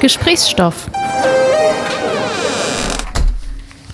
[0.00, 0.90] Gesprächsstoff.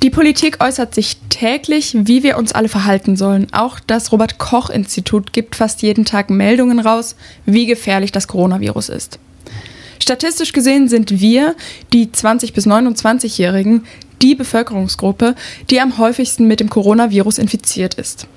[0.04, 3.48] Die Politik äußert sich täglich, wie wir uns alle verhalten sollen.
[3.52, 8.88] Auch das Robert Koch Institut gibt fast jeden Tag Meldungen raus, wie gefährlich das Coronavirus
[8.90, 9.18] ist.
[10.00, 11.56] Statistisch gesehen sind wir,
[11.92, 13.84] die 20 bis 29-Jährigen,
[14.22, 15.34] die Bevölkerungsgruppe,
[15.70, 18.28] die am häufigsten mit dem Coronavirus infiziert ist.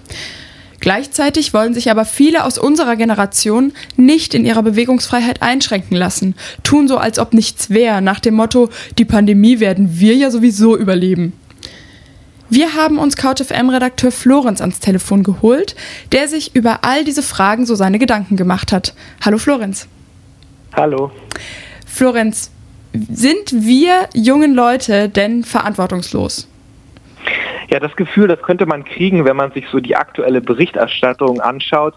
[0.79, 6.87] Gleichzeitig wollen sich aber viele aus unserer Generation nicht in ihrer Bewegungsfreiheit einschränken lassen, tun
[6.87, 11.33] so, als ob nichts wäre, nach dem Motto, die Pandemie werden wir ja sowieso überleben.
[12.51, 15.75] Wir haben uns CouchFM-Redakteur Florenz ans Telefon geholt,
[16.11, 18.95] der sich über all diese Fragen so seine Gedanken gemacht hat.
[19.23, 19.87] Hallo Florenz.
[20.73, 21.11] Hallo.
[21.85, 22.49] Florenz,
[22.93, 26.47] sind wir jungen Leute denn verantwortungslos?
[27.69, 31.93] Ja, das Gefühl, das könnte man kriegen, wenn man sich so die aktuelle Berichterstattung anschaut.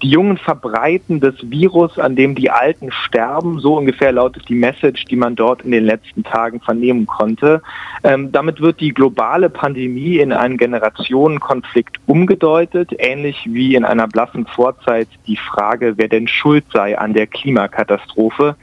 [0.00, 3.58] Die Jungen verbreiten das Virus, an dem die Alten sterben.
[3.58, 7.60] So ungefähr lautet die Message, die man dort in den letzten Tagen vernehmen konnte.
[8.04, 14.46] Ähm, damit wird die globale Pandemie in einen Generationenkonflikt umgedeutet, ähnlich wie in einer blassen
[14.46, 18.54] Vorzeit die Frage, wer denn schuld sei an der Klimakatastrophe.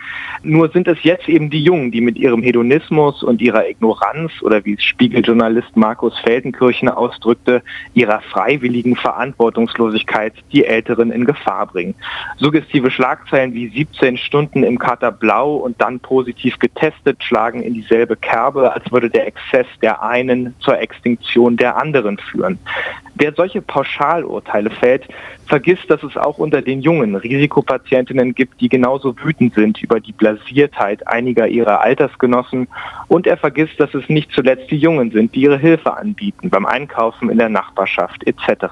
[0.43, 4.63] Nur sind es jetzt eben die Jungen, die mit ihrem Hedonismus und ihrer Ignoranz oder
[4.63, 7.61] wie Spiegeljournalist Markus Felden Kirchen ausdrückte,
[7.93, 11.95] ihrer freiwilligen Verantwortungslosigkeit die Älteren in Gefahr bringen.
[12.37, 18.15] Suggestive Schlagzeilen wie 17 Stunden im Kater Blau und dann positiv getestet schlagen in dieselbe
[18.15, 22.59] Kerbe, als würde der Exzess der einen zur Extinktion der anderen führen.
[23.15, 25.07] Wer solche Pauschalurteile fällt,
[25.45, 30.13] vergisst, dass es auch unter den jungen Risikopatientinnen gibt, die genauso wütend sind über die
[30.13, 32.67] Blasiertheit einiger ihrer Altersgenossen.
[33.07, 36.65] Und er vergisst, dass es nicht zuletzt die Jungen sind, die ihre Hilfe anbieten beim
[36.65, 38.65] Einkaufen in der Nachbarschaft etc.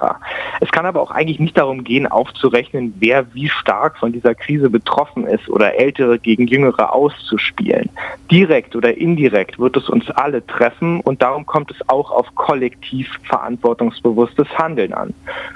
[0.60, 4.70] Es kann aber auch eigentlich nicht darum gehen, aufzurechnen, wer wie stark von dieser Krise
[4.70, 7.90] betroffen ist oder Ältere gegen Jüngere auszuspielen.
[8.30, 13.08] Direkt oder indirekt wird es uns alle treffen und darum kommt es auch auf kollektiv
[14.32, 15.14] verantwortungsbewusstes Handeln an.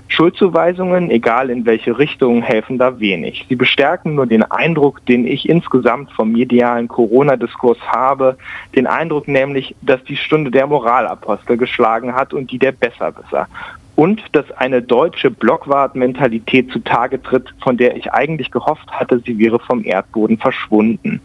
[0.08, 3.46] Schuldzuweisungen, egal in welche Richtung, helfen da wenig.
[3.48, 8.36] Sie bestärken nur den Eindruck, den ich insgesamt vom medialen Corona-Diskurs habe,
[8.74, 13.48] den Eindruck nämlich, dass die Stunde der Moralapostel geschlagen hat und die der Besserwisser
[13.96, 19.58] und dass eine deutsche Blockwart-Mentalität zutage tritt, von der ich eigentlich gehofft hatte, sie wäre
[19.58, 21.20] vom Erdboden verschwunden.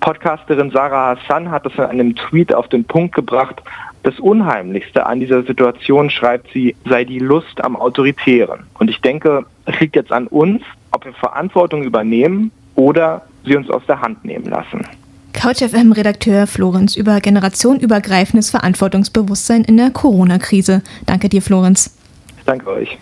[0.00, 3.62] Podcasterin Sarah Hassan hat es in einem Tweet auf den Punkt gebracht,
[4.02, 8.60] das Unheimlichste an dieser Situation, schreibt sie, sei die Lust am Autoritären.
[8.78, 13.68] Und ich denke, es liegt jetzt an uns, ob wir Verantwortung übernehmen oder sie uns
[13.70, 14.86] aus der Hand nehmen lassen.
[15.32, 20.82] CouchFM-Redakteur Florenz über generationenübergreifendes Verantwortungsbewusstsein in der Corona-Krise.
[21.06, 21.96] Danke dir, Florenz.
[22.44, 22.98] Danke euch.